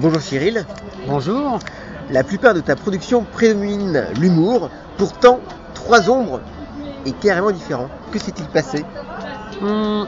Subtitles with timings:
[0.00, 0.64] Bonjour Cyril.
[1.06, 1.58] Bonjour.
[2.10, 5.40] La plupart de ta production prédomine l'humour, pourtant
[5.74, 6.40] Trois ombres
[7.06, 7.88] est carrément différent.
[8.12, 8.84] Que s'est-il passé?
[9.62, 10.06] Hum,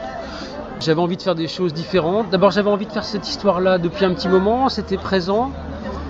[0.79, 2.29] J'avais envie de faire des choses différentes.
[2.29, 5.51] D'abord, j'avais envie de faire cette histoire-là depuis un petit moment, c'était présent.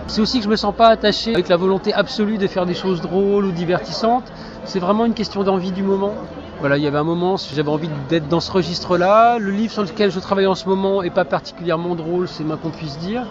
[0.07, 2.73] C'est aussi que je me sens pas attaché avec la volonté absolue de faire des
[2.73, 4.25] choses drôles ou divertissantes.
[4.65, 6.13] C'est vraiment une question d'envie du moment.
[6.59, 9.37] Voilà, il y avait un moment, j'avais envie d'être dans ce registre-là.
[9.39, 12.57] Le livre sur lequel je travaille en ce moment est pas particulièrement drôle, c'est moins
[12.57, 13.23] qu'on puisse dire.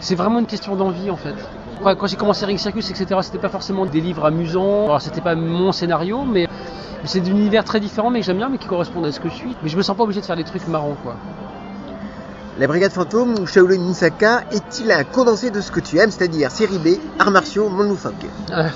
[0.00, 1.34] C'est vraiment une question d'envie en fait.
[1.82, 4.84] Quand j'ai commencé Ring Circus, etc., c'était pas forcément des livres amusants.
[4.84, 6.48] Alors c'était pas mon scénario, mais
[7.04, 9.28] c'est d'un univers très différent, mais que j'aime bien, mais qui correspond à ce que
[9.28, 9.56] je suis.
[9.62, 11.16] Mais je me sens pas obligé de faire des trucs marrants, quoi.
[12.58, 16.50] La Brigade Fantôme ou Shaolin Misaka est-il un condensé de ce que tu aimes, c'est-à-dire
[16.50, 18.14] série B, arts martiaux, monde loufoque?
[18.50, 18.68] Euh,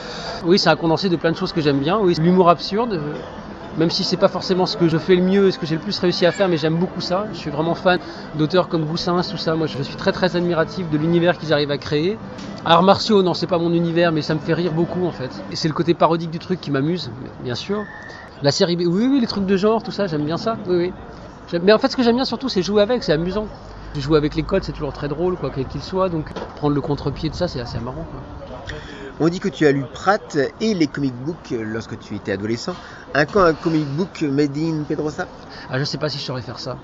[0.44, 1.98] oui, c'est un condensé de plein de choses que j'aime bien.
[1.98, 3.00] Oui, l'humour absurde,
[3.76, 5.76] même si c'est pas forcément ce que je fais le mieux et ce que j'ai
[5.76, 7.26] le plus réussi à faire, mais j'aime beaucoup ça.
[7.32, 7.98] Je suis vraiment fan
[8.34, 9.54] d'auteurs comme Goussins, tout ça.
[9.54, 12.18] Moi, je suis très très admiratif de l'univers qu'ils arrivent à créer.
[12.64, 15.30] Arts martiaux, non, c'est pas mon univers, mais ça me fait rire beaucoup en fait.
[15.50, 17.10] Et c'est le côté parodique du truc qui m'amuse,
[17.42, 17.84] bien sûr.
[18.42, 20.56] La série B, oui, oui, les trucs de genre, tout ça, j'aime bien ça.
[20.66, 21.58] Oui, oui.
[21.62, 23.46] Mais en fait, ce que j'aime bien surtout, c'est jouer avec, c'est amusant.
[23.98, 26.08] Jouer avec les codes, c'est toujours très drôle, quoi, qu'il soit.
[26.08, 28.06] Donc, prendre le contre-pied de ça, c'est assez marrant.
[28.10, 28.20] Quoi.
[29.18, 32.74] On dit que tu as lu Pratt et les comic books lorsque tu étais adolescent.
[33.12, 35.26] Un un comic book made in Pedrosa
[35.68, 36.76] Ah, je sais pas si je saurais faire ça.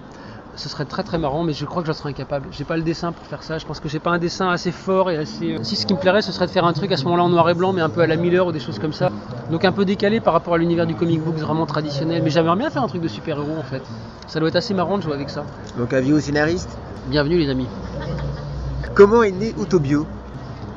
[0.56, 2.48] Ce serait très très marrant, mais je crois que j'en serais incapable.
[2.50, 3.58] J'ai pas le dessin pour faire ça.
[3.58, 5.52] Je pense que j'ai pas un dessin assez fort et assez.
[5.52, 7.24] euh, Si ce qui me plairait, ce serait de faire un truc à ce moment-là
[7.24, 9.10] en noir et blanc, mais un peu à la Miller ou des choses comme ça.
[9.50, 12.22] Donc un peu décalé par rapport à l'univers du comic book vraiment traditionnel.
[12.24, 13.82] Mais j'aimerais bien faire un truc de super-héros en fait.
[14.26, 15.44] Ça doit être assez marrant de jouer avec ça.
[15.78, 16.76] Donc un vieux scénariste.
[17.08, 17.68] Bienvenue les amis.
[18.94, 20.06] Comment est né Autobio?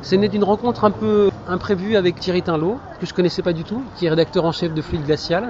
[0.02, 3.64] C'est né d'une rencontre un peu imprévue avec Thierry Tinlot, que je connaissais pas du
[3.64, 5.50] tout, qui est rédacteur en chef de Fluide Glacial.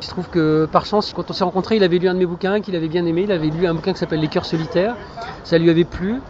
[0.00, 2.18] Il se trouve que par chance, quand on s'est rencontrés, il avait lu un de
[2.18, 3.22] mes bouquins qu'il avait bien aimé.
[3.24, 4.96] Il avait lu un bouquin qui s'appelle Les cœurs solitaires.
[5.44, 6.20] Ça lui avait plu.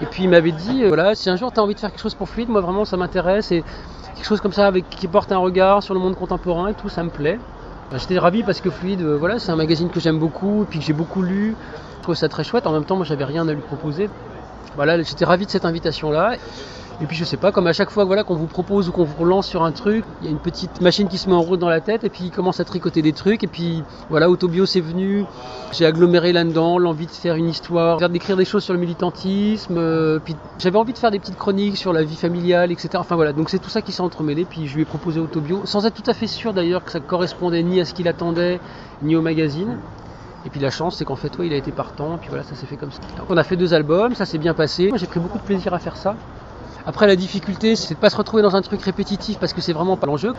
[0.00, 1.90] Et puis il m'avait dit, euh, voilà, si un jour tu as envie de faire
[1.90, 3.52] quelque chose pour Fluide, moi vraiment ça m'intéresse.
[3.52, 3.62] Et
[4.14, 6.88] quelque chose comme ça avec, qui porte un regard sur le monde contemporain et tout,
[6.88, 7.38] ça me plaît.
[7.96, 10.84] J'étais ravi parce que Fluide, euh, voilà, c'est un magazine que j'aime beaucoup, puis que
[10.84, 11.54] j'ai beaucoup lu.
[11.98, 12.66] Je trouvais ça très chouette.
[12.66, 14.08] En même temps, moi j'avais rien à lui proposer.
[14.76, 16.36] Voilà, j'étais ravi de cette invitation-là.
[17.00, 19.02] Et puis je sais pas, comme à chaque fois voilà, qu'on vous propose ou qu'on
[19.02, 21.40] vous relance sur un truc, il y a une petite machine qui se met en
[21.40, 23.42] route dans la tête et puis il commence à tricoter des trucs.
[23.42, 25.24] Et puis voilà, Autobio c'est venu,
[25.72, 29.78] j'ai aggloméré là-dedans l'envie de faire une histoire, d'écrire des choses sur le militantisme.
[29.78, 32.90] euh, puis j'avais envie de faire des petites chroniques sur la vie familiale, etc.
[32.96, 34.44] Enfin voilà, donc c'est tout ça qui s'est entremêlé.
[34.44, 37.00] Puis je lui ai proposé Autobio, sans être tout à fait sûr d'ailleurs que ça
[37.00, 38.60] correspondait ni à ce qu'il attendait,
[39.02, 39.78] ni au magazine.
[40.44, 42.54] Et puis la chance, c'est qu'en fait, ouais, il a été partant, puis voilà, ça
[42.54, 42.98] s'est fait comme ça.
[43.16, 44.88] Donc on a fait deux albums, ça s'est bien passé.
[44.88, 46.16] Moi, j'ai pris beaucoup de plaisir à faire ça.
[46.84, 49.72] Après, la difficulté, c'est de pas se retrouver dans un truc répétitif parce que c'est
[49.72, 50.34] vraiment pas l'enjeu.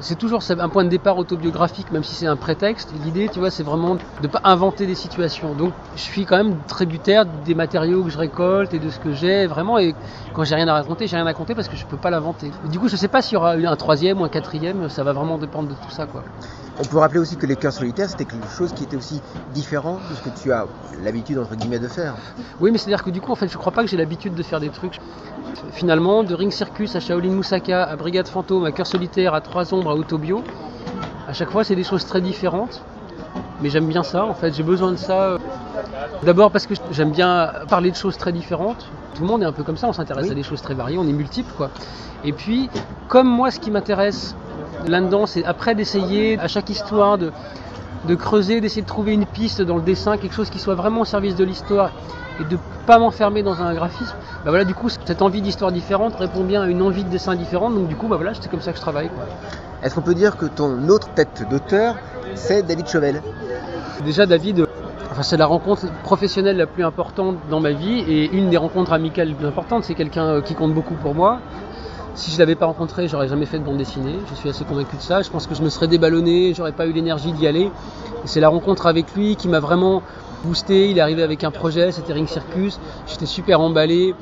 [0.00, 2.92] C'est toujours un point de départ autobiographique, même si c'est un prétexte.
[3.04, 5.54] L'idée, tu vois, c'est vraiment de pas inventer des situations.
[5.54, 9.12] Donc, je suis quand même tributaire des matériaux que je récolte et de ce que
[9.12, 9.78] j'ai vraiment.
[9.78, 9.94] Et
[10.32, 12.50] quand j'ai rien à raconter, j'ai rien à raconter parce que je peux pas l'inventer.
[12.70, 14.88] Du coup, je sais pas s'il y aura un troisième ou un quatrième.
[14.88, 16.22] Ça va vraiment dépendre de tout ça, quoi.
[16.80, 19.22] On peut rappeler aussi que les cœurs solitaires, c'était quelque chose qui était aussi
[19.54, 20.66] différent de ce que tu as
[21.04, 22.14] l'habitude entre guillemets de faire.
[22.60, 24.42] Oui, mais c'est-à-dire que du coup, en fait, je crois pas que j'ai l'habitude de
[24.42, 25.00] faire des trucs.
[25.70, 29.72] Finalement, de Ring Circus à Shaolin Moussaka, à Brigade Fantôme, à Cœur Solitaire, à Trois
[29.72, 30.42] Ombres, à Autobio,
[31.28, 32.82] à chaque fois, c'est des choses très différentes.
[33.60, 35.20] Mais j'aime bien ça, en fait, j'ai besoin de ça.
[35.22, 35.38] euh,
[36.22, 38.86] D'abord parce que j'aime bien parler de choses très différentes.
[39.14, 40.32] Tout le monde est un peu comme ça, on s'intéresse Oui.
[40.32, 41.70] à des choses très variées, on est multiples, quoi.
[42.24, 42.68] Et puis,
[43.08, 44.34] comme moi, ce qui m'intéresse
[44.86, 47.30] là-dedans, c'est après d'essayer à chaque histoire de,
[48.08, 51.02] de creuser, d'essayer de trouver une piste dans le dessin, quelque chose qui soit vraiment
[51.02, 51.90] au service de l'histoire
[52.40, 54.14] et de pas m'enfermer dans un graphisme.
[54.44, 57.34] Bah voilà, du coup, cette envie d'histoire différente répond bien à une envie de dessin
[57.34, 57.74] différente.
[57.74, 59.08] Donc du coup, bah voilà, c'est comme ça que je travaille.
[59.08, 59.24] Quoi.
[59.82, 61.96] Est-ce qu'on peut dire que ton autre tête d'auteur,
[62.34, 63.22] c'est David Chauvel?
[64.04, 64.66] Déjà, David, euh,
[65.10, 68.92] enfin, c'est la rencontre professionnelle la plus importante dans ma vie et une des rencontres
[68.92, 69.84] amicales les plus importantes.
[69.84, 71.40] C'est quelqu'un euh, qui compte beaucoup pour moi.
[72.14, 74.14] Si je l'avais pas rencontré, j'aurais jamais fait de bande dessinée.
[74.30, 75.22] Je suis assez convaincu de ça.
[75.22, 77.64] Je pense que je me serais déballonné, j'aurais pas eu l'énergie d'y aller.
[77.64, 80.02] Et c'est la rencontre avec lui qui m'a vraiment
[80.44, 80.90] boosté.
[80.90, 82.78] Il est arrivé avec un projet, c'était Ring Circus.
[83.06, 84.14] J'étais super emballé.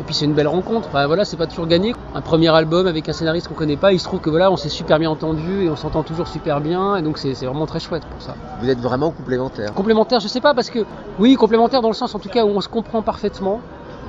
[0.00, 0.88] Et puis c'est une belle rencontre.
[0.88, 1.94] Enfin, voilà, c'est pas toujours gagné.
[2.14, 3.92] Un premier album avec un scénariste qu'on connaît pas.
[3.92, 6.60] Il se trouve que voilà, on s'est super bien entendu et on s'entend toujours super
[6.60, 6.96] bien.
[6.96, 8.34] Et donc c'est vraiment très chouette pour ça.
[8.60, 9.74] Vous êtes vraiment complémentaires.
[9.74, 10.80] Complémentaire, je sais pas, parce que
[11.18, 13.60] oui, complémentaire dans le sens en tout cas où on se comprend parfaitement.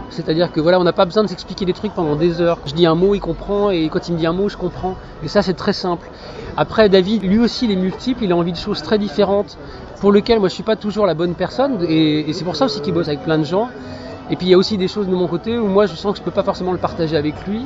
[0.09, 2.59] C'est-à-dire que voilà, on n'a pas besoin de s'expliquer des trucs pendant des heures.
[2.65, 4.95] Je dis un mot, il comprend, et quand il me dit un mot, je comprends.
[5.23, 6.07] Et ça, c'est très simple.
[6.55, 9.57] Après, David, lui aussi, il est multiple, il a envie de choses très différentes,
[10.03, 12.65] pour lesquelles moi, je suis pas toujours la bonne personne, et, et c'est pour ça
[12.65, 13.69] aussi qu'il bosse avec plein de gens.
[14.29, 16.11] Et puis, il y a aussi des choses de mon côté où moi, je sens
[16.11, 17.59] que je peux pas forcément le partager avec lui.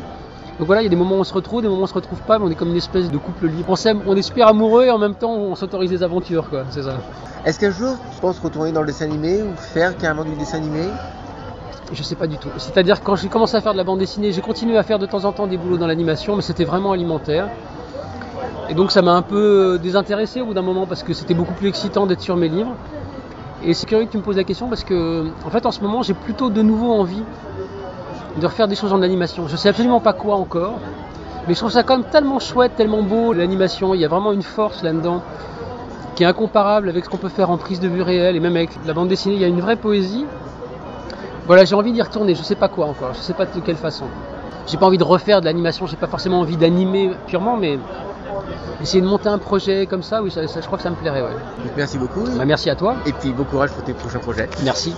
[0.60, 1.88] Donc voilà, il y a des moments où on se retrouve, des moments où on
[1.88, 3.66] se retrouve pas, mais on est comme une espèce de couple libre.
[3.70, 6.66] On s'aime, on est super amoureux et en même temps on s'autorise des aventures, quoi.
[6.70, 6.98] C'est ça.
[7.44, 10.58] Est-ce qu'un jour tu penses retourner dans le dessin animé ou faire carrément du dessin
[10.58, 10.84] animé?
[11.92, 12.50] Je sais pas du tout.
[12.58, 15.08] C'est-à-dire quand j'ai commencé à faire de la bande dessinée, j'ai continué à faire de
[15.08, 17.50] temps en temps des boulots dans l'animation, mais c'était vraiment alimentaire.
[18.70, 21.54] Et donc ça m'a un peu désintéressé au bout d'un moment parce que c'était beaucoup
[21.54, 22.76] plus excitant d'être sur mes livres.
[23.64, 25.82] Et c'est curieux que tu me poses la question parce que en fait en ce
[25.82, 27.24] moment j'ai plutôt de nouveau envie
[28.40, 29.48] de refaire des choses en animation.
[29.48, 30.80] Je sais absolument pas quoi encore,
[31.48, 33.94] mais je trouve ça quand même tellement chouette, tellement beau l'animation.
[33.94, 35.22] Il y a vraiment une force là-dedans
[36.16, 38.56] qui est incomparable avec ce qu'on peut faire en prise de vue réelle et même
[38.56, 39.36] avec la bande dessinée.
[39.36, 40.26] Il y a une vraie poésie.
[41.46, 42.36] Voilà, j'ai envie d'y retourner.
[42.36, 43.14] Je sais pas quoi encore.
[43.14, 44.06] Je sais pas de quelle façon.
[44.68, 45.88] J'ai pas envie de refaire de l'animation.
[45.88, 47.80] J'ai pas forcément envie d'animer purement, mais
[48.82, 50.96] essayer de monter un projet comme ça, oui, ça, ça, je crois que ça me
[50.96, 51.22] plairait.
[51.22, 51.30] Ouais.
[51.76, 52.24] Merci beaucoup.
[52.38, 52.96] Bah, merci à toi.
[53.06, 54.50] Et puis bon courage pour tes prochains projets.
[54.64, 54.94] Merci.